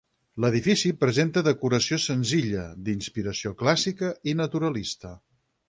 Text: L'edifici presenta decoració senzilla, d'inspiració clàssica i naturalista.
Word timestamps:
L'edifici 0.43 0.91
presenta 1.01 1.43
decoració 1.47 1.99
senzilla, 2.07 2.65
d'inspiració 2.89 3.55
clàssica 3.63 4.13
i 4.33 4.37
naturalista. 4.43 5.17